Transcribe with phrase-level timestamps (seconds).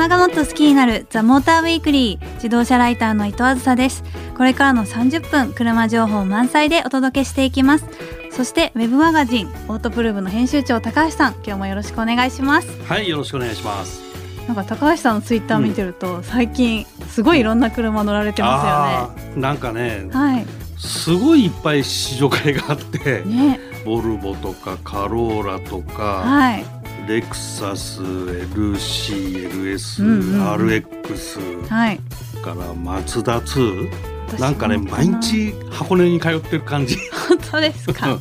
[0.00, 4.02] 車がもっと好きになるザ・モーターウィークリー自動車ライターの伊藤あずさです。
[4.34, 7.84] これからの30分車情報満載でお届けしていきます。
[8.30, 12.68] そしてウェブマガジンオートプルーブの編集長高橋さん今日もよろしくお願いします。
[12.84, 14.00] はいよろしくお願いします。
[14.48, 19.38] なんか高橋さんのツイッター見てると、うん、最近すごいいろんな車乗られてますよね。
[19.38, 20.46] なんかね、はい、
[20.78, 26.64] すごいいっぱい試乗会があって、ね、ボルボとかカローラとか、はい、
[27.10, 31.98] レクサス LCLS、うんうん、RX、はい、
[32.40, 36.96] からマツダ2なんかね毎日箱根に通ってる感じ。
[37.28, 38.16] 本当ですか？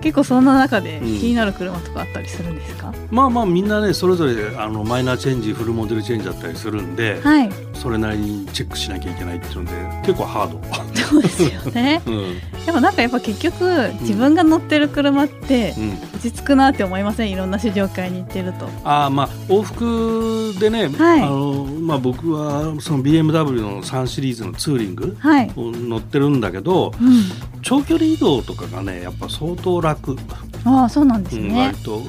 [0.00, 9.72] 結構そんな中で気になる車とかあったりするんですか、うん、まあまあみんなねそれぞれあのマイナーチェンジフルモデルチェンジだったりするんで、はい、それなりにチェックしなきゃいけないっていうので
[10.06, 10.62] 結構ハード。
[11.04, 15.74] そうですよね、 うん、でもなんかやっぱ結局自分が乗ってる車って
[16.14, 17.30] 落ち着くなって思いません？
[17.30, 18.68] いろんな試乗会に行ってると。
[18.84, 25.16] ああまあ往復でね、はい、あのまあ僕はその BMW の3シリーズのツーリング
[25.56, 27.22] を乗ってるんだけど、はいうん、
[27.62, 30.16] 長距離移動とかがねやっぱ相当楽。
[30.64, 32.00] ああそうなんですね、うん、割と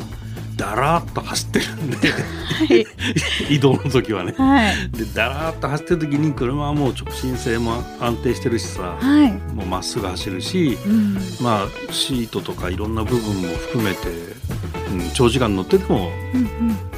[0.55, 2.85] だらっと走ってるんで、はい、
[3.55, 14.09] 移動の時はね、はい、でだらっと走ってる時に車はもう直進性も安定してるしさ、はい、もうまっすぐ走るし、うん、まあシートとかいろんな部分も含めて、
[14.91, 16.11] うん、長時間乗ってても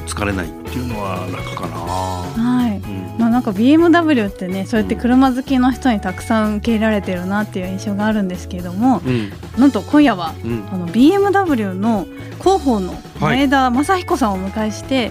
[0.05, 1.77] 疲れないっていうのは楽かな。
[1.77, 2.76] はい、うん
[3.17, 12.05] まあ、なんか BMW ってねそうやって車好きの人にたくさん受け入れられてるなっていう印象があるんですけれども、うん、なんと今夜は、うん、あの BMW の
[12.39, 15.09] 広報の前田正彦さんをお迎えして、はい、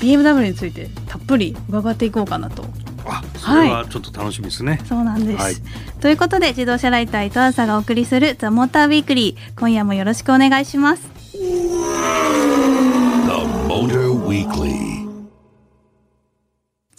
[0.00, 2.64] BMW についてたっぷり伺っていこうかなと。
[3.06, 5.54] あそれはちょっと楽しみですね、はい、そうなんです、はい、
[6.00, 11.02] ということで自動車ライター伊藤朝がお送りする「ザ・モーターウィークリー今夜もよろしくお願いします。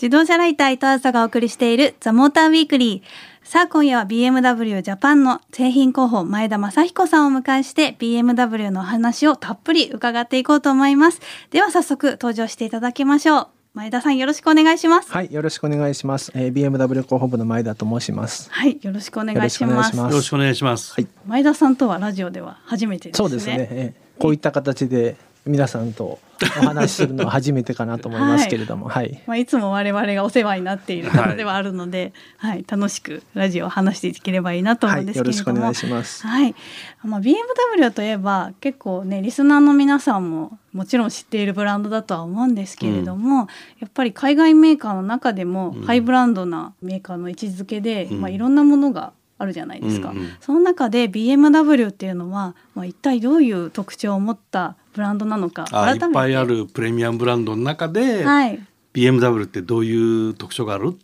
[0.01, 3.47] 自動車ライター伊藤朝がお送りしているザ・モーターウィークリー。
[3.47, 11.21] さあ今夜は BMW ジャパンの製品広報前田正彦さんをお迎えして BMW の話をたっぷり伺っていこうと思います。
[11.51, 13.47] では早速登場していただきましょう。
[13.75, 15.11] 前田さんよろしくお願いします。
[15.11, 16.31] はい、よろしくお願いします。
[16.33, 18.49] えー、BMW 広報部の前田と申します。
[18.49, 19.95] はい、よろしくお願いします。
[19.95, 20.93] よろしくお願いします。
[20.95, 23.29] はい、前田さんとはラジオでは初めてですね。
[23.29, 23.67] そうですね。
[23.69, 26.19] えー、こういった形で皆さんと
[26.59, 36.55] お話しするのは初めてかなと思いますけれども、はい、はい、まあ、いつも我々がお世話になっている方ではあるので、はい、はい、楽しくラジオを話していければいいなと思うんですけれども、はい、はい、
[37.03, 43.47] まあ、BMW といえば結構ねリスナーの皆さんももちろん知っているブランドだとは思うんですけれども、うん、
[43.79, 55.65] やっぱり海外メーカーの中でもハイブランドなメーカーの位置づけで、うん、まあ、いろんなものがあるじゃないですか、うんうん、その中で BMW っていうのは、まあ、一体どういう特徴を持ったブランドなのか。
[55.65, 56.05] 改めて。
[56.05, 58.59] いっぱいあるプレミアムブランドの中で、はい、
[58.93, 60.89] BMW ってどういう特徴がある？
[60.93, 60.95] っ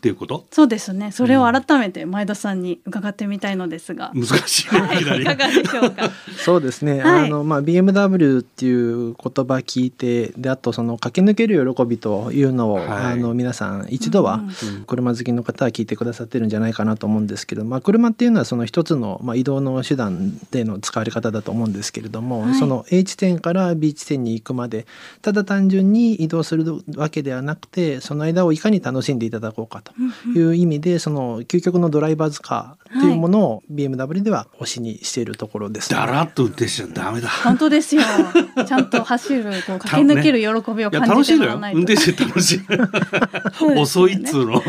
[0.00, 0.46] ていうこと？
[0.50, 1.12] そうですね。
[1.12, 6.10] それを改めて前田さんに伺ってみたいのですが、うん、難しい、はい、いかがでしょうか？
[6.44, 14.42] そうですね、はい、あのまあ BMW っていう言葉聞いてであとその駆け抜ける喜びというのを、はい、あの皆さん一度は
[14.86, 24.86] 車好きの方は聞いてくださってるんじゃないかなと思うんですけど、まあ、車っていうのはその一つの、まあ、移動の手段での使われ方だと思うんですけれども、その A 地点から B 地点に行くまで
[25.22, 26.64] ただ単純に移動する
[26.96, 29.92] わけではなくてその間をいかに楽しんでいただこうかと
[30.34, 37.28] いう意味でその究極のドライバーズカっていうものを BMW では推しにしているところです、ね、だらっと運転しちゃダメだ。
[37.28, 38.02] 本当ですよ。
[38.66, 42.60] ちゃんと走るこう駆け抜ける喜びを感じてもらわないと、ね、運転して楽しい。
[43.78, 44.62] 遅いっつうの。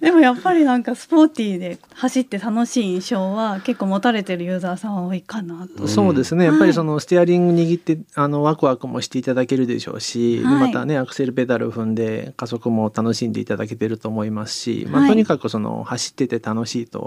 [0.00, 5.88] でもやっぱりなんかスポーティーで走って楽しい印象は結構持たれてるユーザーさんは多いかなと。
[5.88, 6.44] そうですね。
[6.44, 17.05] やっぱりそのステアリング握ってあのワクワクもしていただけるでしょうし、はい、またねアクセルペダル踏んで加速も楽しんでいただけてると思いますし、まあ、とにかくその走ってて楽しいと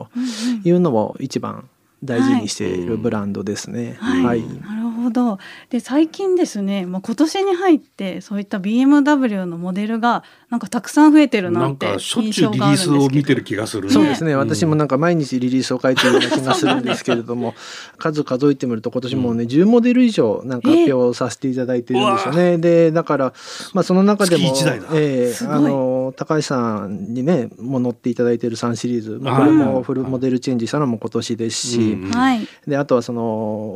[0.64, 1.68] いうのを一番
[2.04, 3.98] 大事にしているブランドですね。
[4.00, 5.38] はい、はい、なるほど。
[5.70, 17.54] で最近ですね、まあ、今年に入ってそういった BMW のモデルがなんかたくさん増えてるなって印象があるんですけどを見てる気がする、ね、そうですね、私もなんか毎日リリースを書いてるような気がするんですけれども
[17.98, 22.58] 数数えてみると今年もね、うん、10モデル以上なんか発表させていただいてるんですよね。
[22.58, 23.34] でだから、
[23.74, 24.44] まあ、その中でも、
[24.94, 33.22] えー、あのの高橋さんにねも乗っていただいている3シリーズ、まあ、これもフルモデルチェンジしたのも今年ですし、はい、であとはその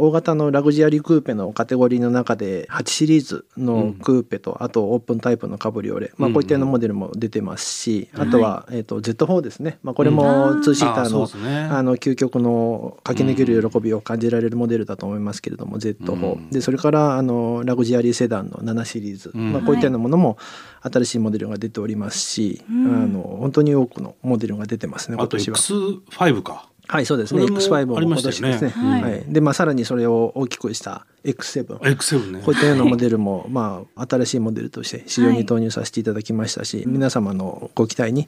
[0.01, 20.37] 大型のラグジュアリークーペのカテゴリーの中で8シリーズのクーペと、あとオープンタイプのカブリオレ、まあ、こういったようなモデルも出てますし、あとは、えー、と Z4 ですね、まあ、これもツーシーターの,、あの究極の駆け抜ける喜びを感じられるモデルだと思いますけれども Z4、でそれからあのラグジュアリーセダンの7シリーズ、まあ、こういったようなものも
[20.83, 25.57] 新しいモデルが出ておりますし、あの本当に多くのモデルが出てますね今年は。
[25.57, 26.69] X5 か。
[26.87, 27.43] はいそうですね。
[27.43, 38.27] X5 も今年ですね、ね、はい、でまあさらにそれを大きくした X7, X7、ね、こういったようなモデルも、まあ、新しいモデルとして市場に投入させていただきましたし、はい、皆様のご期待に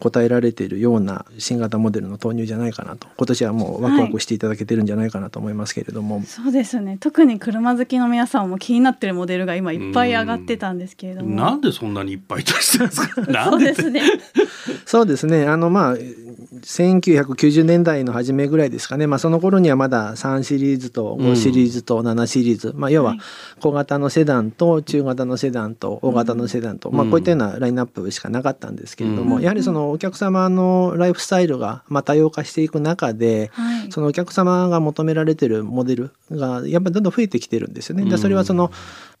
[0.00, 3.06] 応えられているような新型モデルの投入じゃないかなと。
[3.16, 6.96] 今年はもうワクワクしていただけてるんじゃないかなと思いますけれども、はい、そうですね。
[7.00, 11.36] 特に車好きの皆さんも気になってるモデルが今いっぱい上がってたんですけれども。
[11.36, 13.44] なんでそんなにいっぱい出してるんですか？
[13.50, 14.02] そうですね。
[14.84, 15.46] そうですね。
[15.46, 15.96] あのまあ
[16.62, 23.16] 1990年代の初めぐらいですかね、まあ、その頃にはまだ3シリーズと5シリーズと7シリーズ、うん、まあ、要は
[23.60, 38.04] 小型のセダンと中型のセダンと大型のセダンと、うん、まあ、こういったようなラインナップしかなかったんですけれども、うん、やはりそのお客様のライフスタイルがま多様化していく中で、はい、そのお客様が求められてるモデルがやっぱりどんどん増えてきてるんですよね。
[38.04, 38.70] でそれはその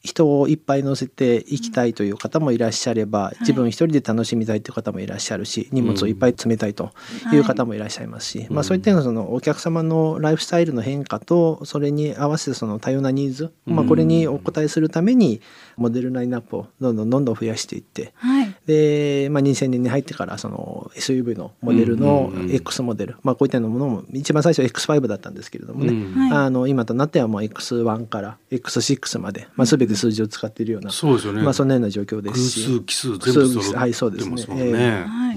[0.02, 6.90] 人をいっぱい乗せていきたいという方もいらっしゃれば、自分一人で楽しみたいという方もいらっしゃるし荷物をいっぱい詰めたいと
[7.32, 15.40] いう方もいらっしゃいますし、まあ、そういったようなそのお客様のライフスタイルの変化とそれに合わせてその多様なニーズ、まあ、これにお応えするために
[15.76, 32.66] モデルラインナップをどんどんどんどん増やしていって、はい、で、まあ、2000年に入ってからその SUV のモデルの X モデル、まあ、こういったようなものも一番最初 X5 だったんですけれどもね、あの今となってはもう X1 から X6 まで、まあ、全て数字を使っているような、そうですよね、まあ、そんなような状況ですし。
[32.66, 35.36] 偶数奇数全部揃はいそうですね、えー、はい、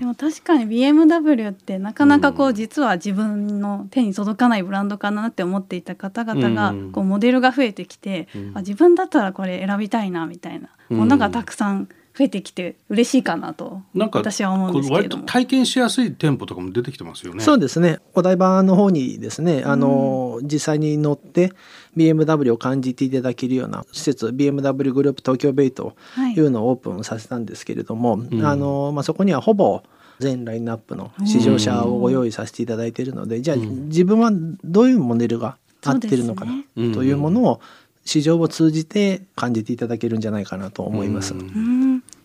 [0.00, 15.24] でも確かに BMW ってなかなかこう実は自分の手に届かないブランドかなって思っていた方々がこうモデルが増えてきて、あ自分だったらこれ選びたいなみたいなものがたくさん増えてきて嬉しいかなと私は思うんですけれども。
[15.24, 17.42] 体験しやすい店舗とかも出てきてますよね。
[17.42, 18.00] そうですね。
[18.14, 21.52] お台場の方にですねあの、うん、実際に乗って
[21.96, 25.94] BMW を感じていただけるような施設 BMW グループ東京ベイと
[26.36, 26.40] い。
[26.40, 29.82] うのをオープンさせたんですけれども、はい、あのまあ、そこにはほぼ
[30.18, 34.30] 全ラインナップの試乗車をご用意させていただいているのでじゃあ自分は
[34.64, 36.52] どういうモデルが合ってるのかな
[36.92, 37.60] というものを
[38.04, 41.34] 市場を通じて感じていただけるんじゃないかなと思います。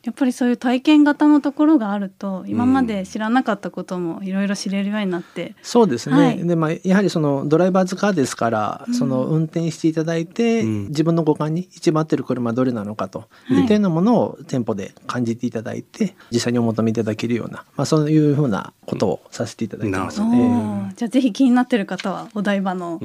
[0.05, 20.21] やっぱりそういう体験型のところがあると今まで知らなかったこともいろいろ知れるようになって、うん、そうですね、はい、でまあ、やはりそのドライバーズカーですから、うん、その運転していただいて、うん、自分の五感に一番合ってる車はどれなのかと、い、ったようなものを店舗で感じていただいて実際にお求めいただけるような、まあ、そういうふうなことをさせていただいてます。
[20.23, 20.93] ね。
[20.95, 22.99] じゃあぜひ気になってる方はお台場の、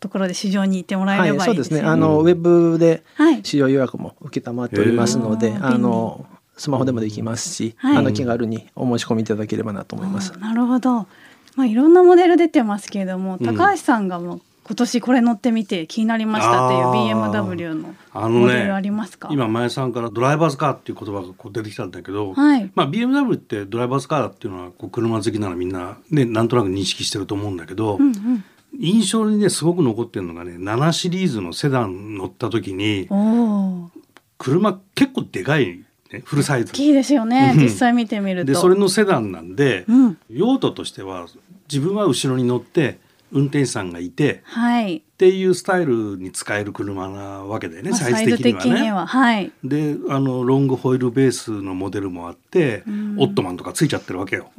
[0.00, 1.38] ところで市場に行ってもらえればいい、ね。
[1.38, 1.80] はい、そうですね。
[1.80, 3.02] あの、ウェブで
[3.42, 10.32] 市場予約も受けたまっておりますので、あのスマホでもできますし、はい、あの気軽にお申し込みいただければなと思います。
[10.38, 11.06] なるほど。
[11.56, 17.94] まあいろんなモデル出てますけれども、高橋さんがもう今年これ乗ってみて気になりましたっていう BMW の
[18.28, 28.44] モデルありますか、ね、今前さんからドライバーズカーっていう言葉がこう出てきたんだけど、はい、まあ、BMW ってドライバーズカーっていうのはこう車好きならみんな、ね、なんとなく認識してると思うんだけど、うんうん
[28.78, 33.08] 印象にねすごく残ってるのがね7シリーズのセダン乗った時に
[34.38, 38.52] 車結構でかいね、フルサイズ大きいですよね実際見てみると。
[38.52, 41.26] でそれのセダンなんで、うん、用途としては
[41.70, 42.98] 自分は後ろに乗って
[43.30, 48.92] 運転手さんがいて、はい、っていうスタイルに使える車なわけでね、サイズ的にはね。
[48.92, 54.50] ははい、であのロングホイールベースのモデルもあって、うん、オットマンとかついちゃってるわけよ。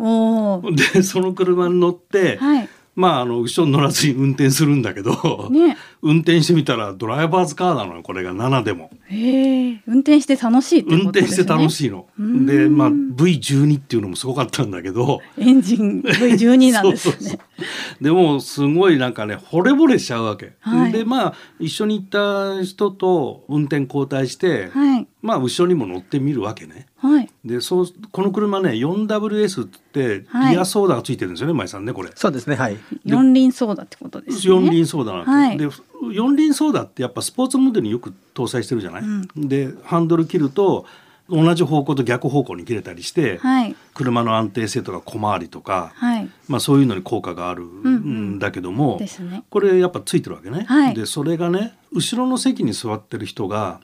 [0.93, 2.69] でその車に乗って、はい、
[2.99, 8.33] まあ、あの、後ろに乗らずに運転するんだけど、ね、運転してみたらドライバーズカーなのよ、これが。
[8.33, 8.89] 7でも。
[9.07, 11.03] へえ、運転して楽しいってことですね。
[11.03, 12.07] 運転して楽しいの。
[12.45, 15.21] で、まあ、V12 っていうのもすごかったんだけど。
[15.37, 17.29] エンジン V12 なんですねそうそう。
[17.29, 20.53] そうでも、すごいなんかね、惚れ惚れしちゃうわけ。
[20.61, 26.87] はい、で、まあ、一緒に行った人と運転交代して、はい、まあ、後ろにも乗ってみるわけね。
[27.01, 32.11] はい、でそうこの車ね 4WS ってリアソーダがついてるんですよね、はい、前さんねこれ。
[32.15, 32.77] そうですねはい。
[33.05, 34.41] 四輪ソーダってことですね。
[34.43, 35.67] 四輪ソーダなんはい、で
[36.11, 40.85] 四輪ソーダってやっぱスポーツモデルによく搭載してるじゃない、うん、でハンドル切ると
[41.29, 50.65] 同じ方向と逆方向に切れたりして、はい、車の安定性とか小回りとか、はい、まあ、そういうのに効果があるんだけども、うんうんね、これやっぱついてるわけね。
[50.67, 53.79] はい、でそれがね後ろの席に座ってる人が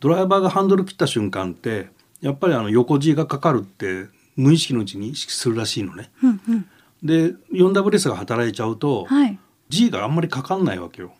[0.00, 1.88] ドライバーがハンドル切った瞬間って
[2.20, 6.10] やっぱりあの横 G がかかるって無意識のうちに意識するらしいのね。
[6.22, 6.66] うんうん、
[7.04, 11.12] で 4WS が働いちゃうと、はい、G があんまりかかんないわけよ。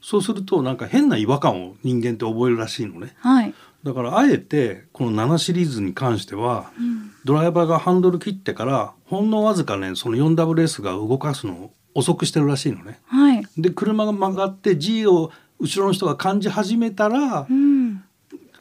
[0.00, 3.14] そうするとなんか変な違和感を人間って覚えるらしいのね。
[3.18, 13.00] はい、だからあえてこの7シリーズに関しては、うん、ドライバーがハンドル切ってからほんのわずかねその 4WS が動かすのを遅くしてるらしいのね。
[13.06, 18.04] はい、で車が曲がって G を後ろの人が感じ始めたら、うん、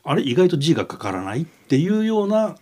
[0.04, 2.56] あれ意外と G がかからないっていうような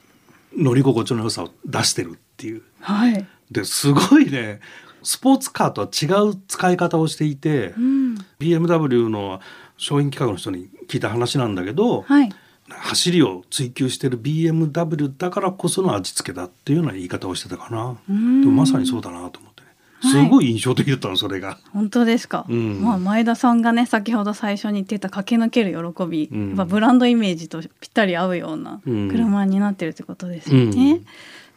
[0.58, 2.64] 乗り心地の良さを出してるっていう。
[2.80, 4.60] はい、ですごいね
[5.04, 9.42] スポーツカーとは違う使い方をしていて、うん、BMW の
[9.78, 12.30] 商品企画の人に聞いた話なんだけど、はい、
[12.70, 17.98] 走りを追求してる BMW だからこその味付けだっていうような言い方をしてたかな。
[18.08, 19.64] でもまさにそうだなと思って。
[20.06, 21.58] すごい印象的だったの、それが。
[21.72, 22.46] 本当ですか？
[22.50, 30.92] うん、まあ前田さんがね先ほど最初に言ってた駆け抜ける喜び、うん、ブランドイメージとぴったり合うような車になってるってことですよね。
[30.92, 31.06] うん、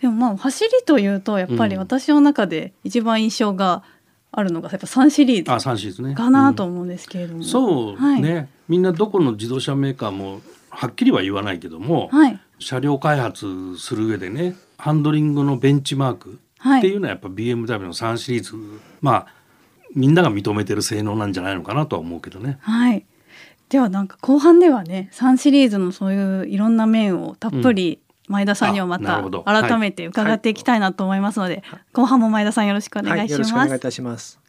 [0.00, 3.82] でもまあ走りというとやっぱり私の中で一番印象が
[4.32, 6.14] あるのがやっぱ3シリーズあシリーズね。
[6.14, 16.38] かなと思うんですけれども、そうね、はい、みんなどこの自動車メーカーもはっきりは言わないけども、はい、車両開発する上でねハンドリングのベンチマーク
[16.76, 18.54] っていうのはやっぱ BMW の3シリーズ
[19.00, 19.26] まあ
[19.94, 22.58] みんなが認めてる性能なんじゃないのかなとは思うけどね。
[22.60, 23.06] はい。
[23.68, 33.20] ではなんか後半ではね3シリーズのそういういろんな面をたっぷり、前田さんにはまた改めて伺っていきたいなと思いますので、はいはい、後半も前田さんよろしくお願いします。
[33.20, 34.40] はい、よろしくお願いいたします。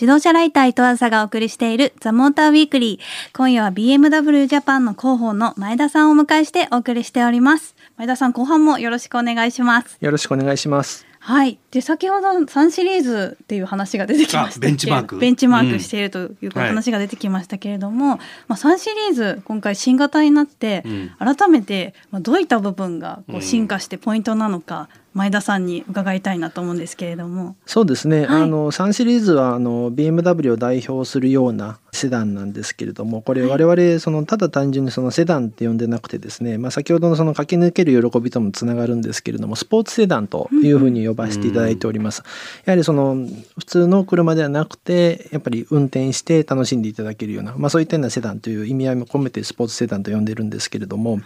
[0.00, 3.36] 自動車ライター伊藤朝がお送りしているザ・モーターウィークリー。
[3.36, 7.74] 今夜は BMW ジャパンの広報の前田さんをお迎えしてお送りしております。
[7.98, 9.98] 前田さん後半もよろしくお願いします。
[10.00, 11.04] よろしくお願いします。
[11.18, 11.58] はい。
[11.70, 15.18] で先ほど3シリーズっていう話が出てきましたベンチマーク。
[15.18, 20.84] ベンチマークしているという話が出てきましたけれども、うんはい、まあ3シリーズ今回新型になって、
[21.18, 27.56] 改めてまあどういった部分がこう進化してポイントなのか、前田さんに伺いたいなと思うんですけれども。
[27.66, 42.22] そうですね、はい、あの3シリーズはあの BMW を代表するようなセダンなんですけれどもこれ我々そのただ単純にそのセダンって呼んでなくてですね、まあ、先ほどのその駆け抜ける喜びともつながるんですけれどもスポーツセダンというふうに呼ばせていただいております。
[42.64, 43.16] やはりその
[43.58, 51.22] 普通の車ではなくてやっぱり運転して楽しんでいただけるような、まあ、そういったようなセダンという意味合いも込めてスポーツセダンと呼んでるんですけれども、はい、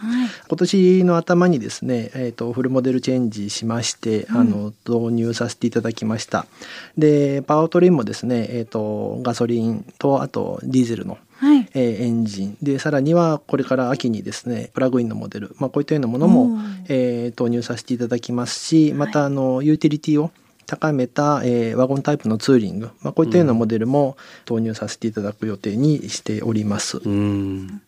[0.48, 6.46] 今年の頭にですね、えーと、フルモデルチェンジしまして、あの導入させていただきました。
[6.96, 12.56] でパワートレインもですね、えーとガソリンとあとディーゼルのはい、えー、エンジン。
[12.62, 20.30] でさらにはこれから秋にですねプラグインのモデル、まあ、こういったようなものも、えー、投入させていただきますしまたあの、ユーティリティを
[20.66, 27.00] 高めた、えー、ワゴンタイプのツーリング、まあ、こういったようなモデルも投入させていただく予定にしております。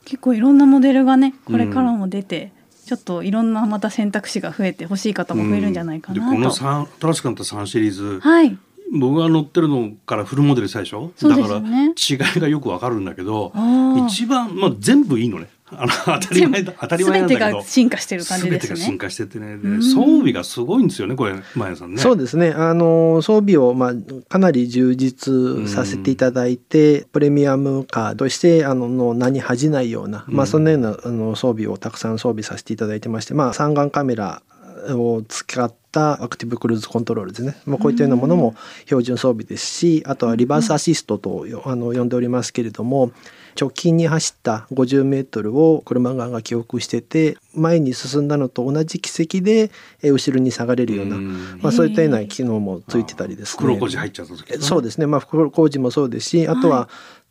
[0.05, 2.53] 結構いろんなモデルがねこれからも出て、
[2.87, 6.37] ちょっといろんなまた選択肢が増えて欲しい方も増えるんじゃないかなと。
[6.37, 8.59] この新しくなった3シリーズ、はい、
[8.93, 13.53] 僕が乗ってるのからフルモデル最初、ね、だから違いがよくわかるんだけど
[14.07, 15.49] 一番、まあ、全部いいのね。
[15.69, 17.63] あの当たり前だ当たり前なんだけど。
[17.63, 18.77] 進化してる感じですね。
[18.77, 22.01] 進化しててね、装備がすごいんですよねこれ前さんね。
[22.01, 22.51] そうですね。
[22.51, 23.93] あの装備をまあ
[24.29, 34.43] かなり充実させていただいて、プレミアムカーとしてあのの名に恥じないような、まあそんなようなあの装備をたくさん装備させていただいてまして、まあ三眼カメラ
[34.95, 43.13] を使ったアクティブクルーズコントロールですね、まあ、こういったようなものも標準装備ですしあとはリバースアシストとあの呼んでおりますけれども
[43.59, 49.71] 直近に走った50メートルを車側が記憶してて前に進んだのと同じ軌跡で
[50.03, 53.63] 後ろに下がれるような、まあ、そういったような機能もついてたりですね。
[53.63, 56.91] 黒工事入っちゃった時、ね、そうですね、まあ、袋工事もそうですしあとは、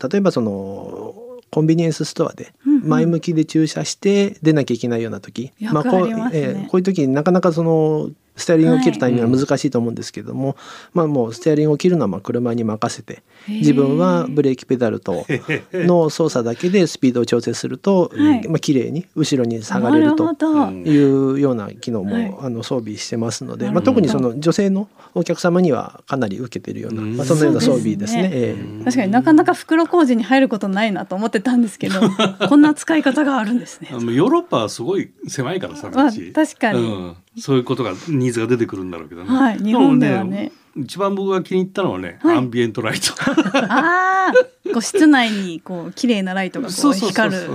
[0.09, 1.13] 例えばその
[1.55, 2.51] コンビニエンスストアで
[2.83, 10.55] 前向きで駐車して出なきゃいけないような時、うんうん、まあこう、えー、こういう時になかなかそのステアリングを切るタイミングは難しいと思うんですけども、はい、
[10.93, 15.25] まあもうステアリングを切るのはまあ車に任せて自分はブレーキペダルと
[15.73, 20.25] の操作だけでスピードを調整すると、はい、まあ綺麗に後ろに下がれると
[20.71, 28.23] いうような機能もあの装備してますので、まあ、特にその女性のお客様にはかなり受けてるような、まあ、そのような装備ですね。
[28.23, 28.29] すね。
[28.33, 32.01] えー、確かになかなか袋工事に入ることないなと思ってたんですけど
[32.49, 33.89] こんな使い方があるんですね。
[33.91, 39.29] ヨーロッパはすごい狭いからさ、まあ、確かに、うんそういうことがニーズが出てくるんだろうけどね。
[39.29, 40.51] はい、日本ではね。
[40.77, 43.13] 一番僕が気に入ったのはね、はい、アンビエントライト。
[43.71, 44.33] ああ、
[44.73, 47.47] こう室内にこう綺麗なライトがこう光る。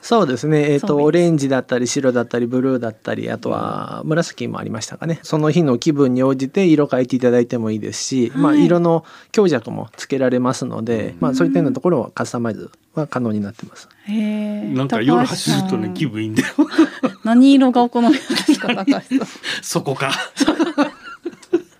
[0.00, 0.72] そうですね。
[0.72, 5.18] えっ、ー、とオレンジだったり白だったりブルーだったり、あとは紫もありましたかね。
[5.24, 13.88] その日の気分に応じて色変えていただいてもいいですし、はい、まあ色の強弱もつけられますので、まあそういったようなところはカスタマイズは可能になってます。
[14.06, 14.72] へえ。
[14.72, 16.48] なんか夜走るとね気分いいんだよ。
[17.28, 18.68] 何色がお好みですか？
[18.74, 19.02] 高橋さん。
[19.62, 20.12] そこか。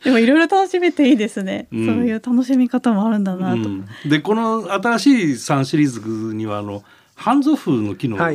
[0.04, 3.56] でもいろいろ楽しめていいですね、うん、そういう楽しみ方もあるんだなと。
[3.56, 6.82] うん、でこの新しい3シリーズにはあの
[7.14, 8.32] ハンズオフの機能が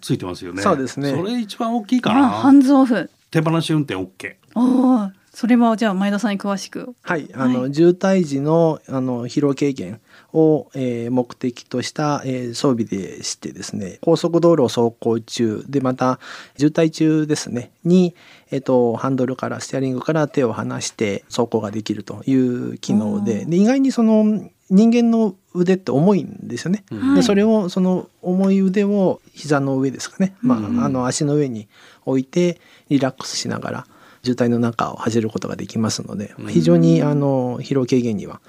[0.00, 0.64] ついてますよね。
[0.64, 1.10] はい、そうですね。
[1.10, 2.28] それ一番大きいかな。
[2.28, 3.10] ハンズオフ。
[3.30, 4.34] 手放し運転 OK。
[4.54, 6.94] おお、それはじゃあ前田さんに詳しく。
[7.02, 10.00] はい、あの、はい、渋滞時のあの疲労軽減
[10.32, 16.18] を、えー、目的とした、えー、装備でしてですね高速道路を走行中でまた
[16.56, 18.14] 渋滞中ですねに、
[18.50, 26.84] えーと、ハンドルからステアリングから手を離して走行ができるという機能でで意外にその人間の腕って重いんですよね。
[27.14, 31.68] でそれをその重い腕を膝の上ですかね、まあ、あの足の上に
[32.06, 32.58] 置いて
[32.88, 33.86] リラックスしながら
[34.24, 38.40] 渋滞の中を走ることができますので非常にあの疲労軽減には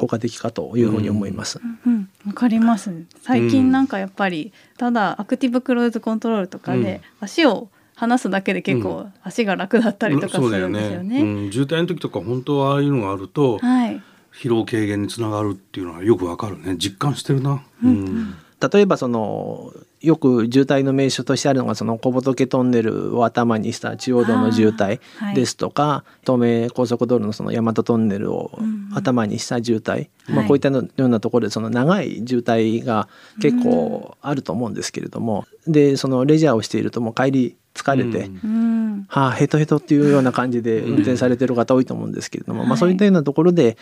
[0.00, 1.58] 効果的かというふうに思います。
[1.58, 2.90] わ、うん、うん、かります。
[3.20, 11.20] 最近なんかやっぱり、ただアクティブクローズコントロールとかで足を離すだけで結構足が楽だったりとかするんですよね。
[11.20, 14.00] うんね、渋滞の時とか本当はああいうのがあると、はい、
[14.32, 16.76] 疲労軽減につながるっていうのはよくわかるね。
[16.78, 17.62] 実感してるな。
[17.84, 25.00] うん例えばそのよく渋滞の名所としてあるのがその小仏トンネルを頭にした中央道の渋滞
[25.34, 28.50] ですとか、はい、東名高速道路のその大和トンネルを
[28.94, 33.08] 頭にした渋滞、うん、まあ、こういったようなところでその長い渋滞が
[33.40, 43.76] 結構あると思うんですけれども、うん、でそのレジャーをしているともう帰り疲れて、うん、はあヘトヘトっていうような感じで運転されてる方多いと思うんですけれども、まあ、そういったようなところで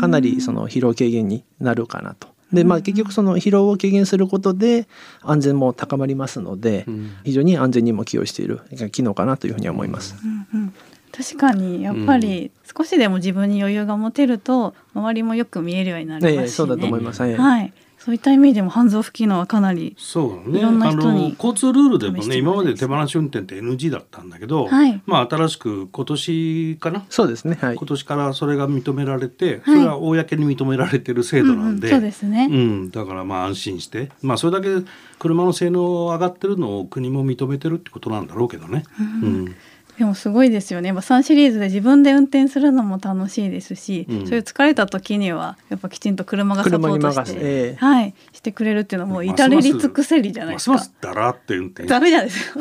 [0.00, 2.37] かなりその疲労軽減になるかなと。
[2.52, 4.88] でまあ、結局その疲労を軽減することで
[5.20, 6.86] 安全も高まりますので、
[7.24, 10.16] 非常に安全にも寄与している機能かなというふうに思います。
[10.24, 10.72] うんうん、
[11.12, 17.20] 確かにやっぱり少しでも自分に余裕が持てると周りもよく見えるようになりますし、ね、そうだと思います。
[17.20, 34.10] はい、はいそういった意味でもハンズオフ機能はかなりそうね、いろんな人に交通ルールでもね今まで手放し運転って NG だったんだけど、はい、まあ新しく今年かなそうですね、はい、今年からそれが認められて、それは公に認められてる制度なんで、うんうん、そうですね、うん、だからまあ安心して。
[34.22, 34.86] まあそれだけ
[35.18, 38.84] 車の性能上がってるのを国も認めてるってことなんだろうけどね。
[39.22, 39.56] うん、うん
[39.98, 40.92] でもすごいですよね。
[40.92, 50.72] 3シリーズで自分で運転するのも楽しいですし、うん、そういう疲れた時にはやっぱきちんと車がサポートして、えー、はい、してくれるっていうのはもう至れり尽くせりじゃないですか。
[50.72, 52.52] ますだらって運転ダメじゃないです。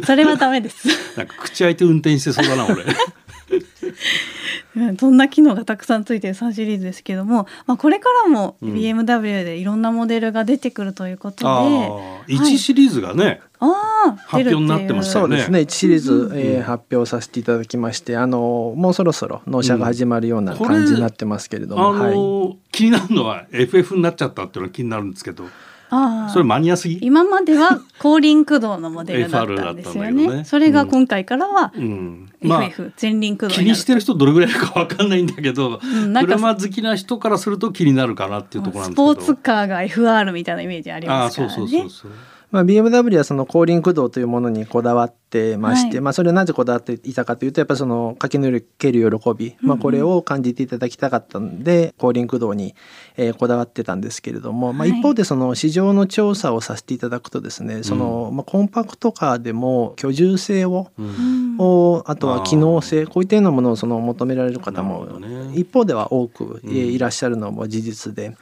[0.00, 0.88] かそれはダメです。
[1.18, 2.84] なんか口開いて運転してそうだな俺
[4.98, 11.44] そんな機能がたくさんついてる3シリーズですけども、まあ、これからも BMW でいろんなモデルが出てくるということ
[12.28, 15.60] で、うん、1シリーズがね、あ発表になってます、ね、そうですね。
[15.60, 25.44] 1シリーズ、うん、えー、発表させていただきましてあのもうそろそろ納車が始まるような感じになってますけれども、うん、あのはい、気になるのは FF になっちゃったっていうのが気になるんですけど
[26.32, 26.98] それマニアすぎ？
[27.02, 30.26] 今までは後輪駆動のモデルだったんですよね。
[30.28, 39.14] ね、それが今回からは FF 前輪駆動気にしてる人どれぐらいかわかんないんだけど、うん、車好きな人からすると気になるかなっていうところなんですけど。
[39.14, 41.54] スポーツカーが FR みたいなイメージありますからね。
[41.54, 42.10] あそうそうそうそう。
[42.50, 52.74] まあ、BMW はその後輪駆動というものにこだわってまして、はい、まあ、それはなぜこだわっていたかというとやっぱその駆け抜ける喜び、まあ、これを感じていただきたかったんで後輪駆動に、
[53.16, 65.06] えー、こだわってたんですけれども、まあ、一方でその市場の調査をさせていただくとですね、そのまあ、コンパクトカーでも居住性を、うん、あとは機能性こういったようなものをその求められる方も
[65.54, 68.36] 一方では多くいらっしゃるのも事実で,、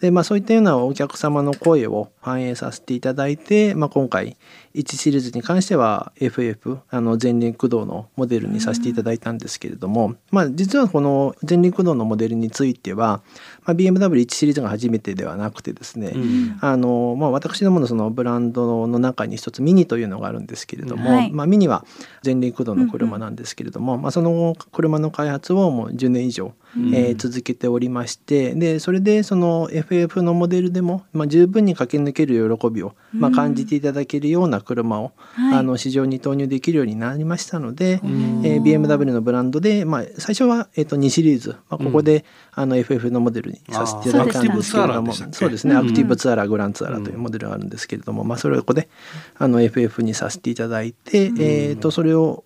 [0.00, 4.36] でまあ、そういったようなお客様の声を反映させていただいて、まあ、今回
[4.76, 13.22] 1シリーズに関しては FF あの前輪駆動のモデルにさせていただいたんですけれども、まあ、実はこの前輪駆動のモデルについては、
[13.64, 21.84] まあ、BMW1 シリーズが初めてではなくてですね、うん、あのまあ、私どものそのブランドの中に一つミニというのがあるんですけれども、はい、まあ、ミニは
[22.24, 45.74] 前輪駆動の車なんですけれども、うんうん、まあ、その車の開発をもう10年以上、えー、続けておりましてでそれでその FF のモデルでも、まあ、十分に駆け抜ける喜びを、まあ、感じていただけるような車を、はい、あの市場に投入できるようになりましたので、えー、BMW のブランドで、まあ、最初は、えー、と2シリーズ、まあ、ここで、あの FF のモデルにさせていただいたんですけれどもそうですね。
[45.74, 48.88] アクティブツアラーグランツアラーというモデルがあるんですけれども、まあ、それをここで
[49.36, 52.44] あの FF にさせていただいて、えー、とそれを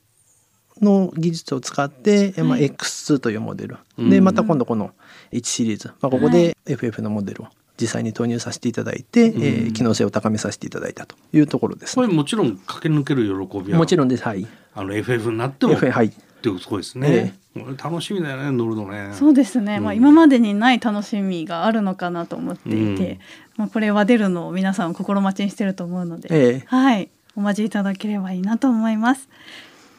[0.81, 4.93] の技術を使って、まあ、X2 というモデル、でまた今度この
[5.33, 7.49] 1シリーズ、まあ、ここで FF のモデルを
[7.81, 13.79] 実際に投入させていただいて、うん、えー、機能性を高めさせていただいたというところです、ね、これもちろん駆け抜ける喜びは？
[13.79, 14.25] もちろんです。
[14.25, 14.47] はい。
[14.75, 16.07] あの FF になっても FF はい。
[16.07, 16.11] っ
[16.43, 19.13] ていうことですね、えー、楽しみだよね乗るのね。
[19.15, 23.19] そうですね、うん、まあ今までにない楽しみがあるのかなと思っていて、うん、
[23.57, 27.11] まあこれは出るのを皆さん心待ちにしてると思うので、えー、はい。
[27.37, 29.29] お待ちいただければいいなと思います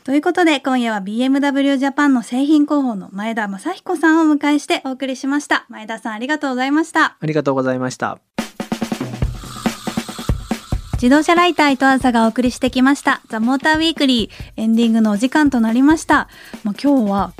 [0.03, 5.67] ということで今夜は BMW ジャパンの製品広報の前田正彦さんをお迎えしてお送りしました。
[5.69, 7.17] 前田さんありがとうございました。
[7.19, 8.17] ありがとうございました。
[10.93, 13.21] 自動車ライター伊藤朝がお送りしてきました。
[13.29, 16.29] ザ・モーターウィークリーエンディングのお時間となりました、
[16.63, 17.33] まあ、今日は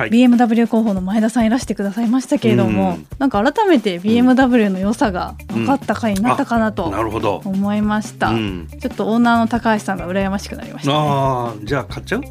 [0.00, 12.22] はい、BMW 広報の前田さんいらしてくださいましたけれども、ん、なんか改めて BMW の良さが分かった回になったかなと思いました、うん、ちょっとオーナーの高橋さんが羨ましくなりました、ね、あじゃあ買っちゃう？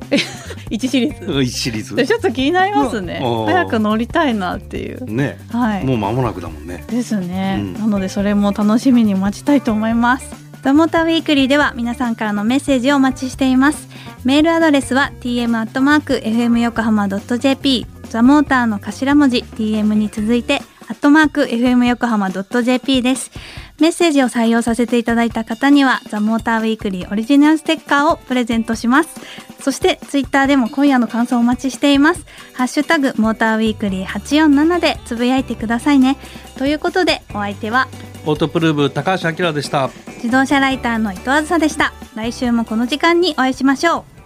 [0.69, 1.31] 1シリーズ。
[1.31, 2.05] 1シリーズ。
[2.05, 5.03] ちょっと気になりますね、早く乗りたいなっていう。
[5.05, 6.83] ね、はい、もう間もなくだもんね。
[6.87, 10.49] ですね、なのでそれも楽しみに待ちたいと思います。
[10.61, 13.88] ザモーターウィークリーでは皆さんからのメッセージをお待ちしています
[14.25, 23.29] メールアドレスは tm.fm 横浜 .jp ザモーターの頭文字 tm に続いてアットマーク FM 横浜 .jp です。
[23.79, 29.21] メッセージを採用させていただいた方には、ザ・モーターウィークリーオリジナルステッカーをプレゼントします。
[29.61, 32.25] そして、ツイッターでも今夜の感想をお待ちしています。
[32.53, 36.17] ハッシュタグ、モーターウィークリー847でつぶやいてくださいね。
[36.57, 37.87] ということで、お相手は、
[38.25, 39.89] オートプルーブ高橋明でした。
[40.15, 41.93] 自動車ライターの伊藤あずさでした。
[42.15, 44.18] 来週もこの時間にお会いしましょう。